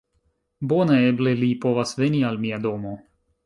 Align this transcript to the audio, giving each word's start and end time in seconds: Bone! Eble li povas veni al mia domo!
Bone! 0.71 0.95
Eble 1.11 1.35
li 1.43 1.51
povas 1.67 1.95
veni 2.03 2.25
al 2.33 2.43
mia 2.47 2.61
domo! 2.69 2.99